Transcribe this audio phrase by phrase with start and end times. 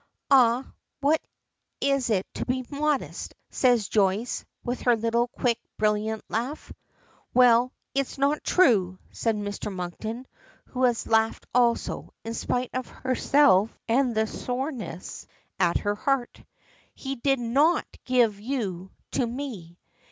[0.31, 0.65] "Ah,
[1.01, 1.21] what
[1.79, 6.73] it is to be modest," says Joyce, with her little quick brilliant laugh.
[7.35, 9.71] "Well, it's not true," says Mrs.
[9.71, 10.25] Monkton,
[10.69, 15.27] who has laughed also, in spite of herself and the soreness
[15.59, 16.43] at her heart.
[16.95, 19.77] "He did not give you to me.